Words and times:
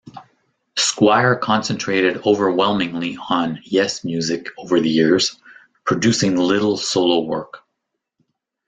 Squire 0.79 1.35
concentrated 1.35 2.25
overwhelmingly 2.25 3.19
on 3.29 3.59
Yes' 3.63 4.03
music 4.03 4.47
over 4.57 4.79
the 4.79 4.89
years, 4.89 5.39
producing 5.85 6.37
little 6.37 6.75
solo 6.75 7.19
work. 7.19 7.59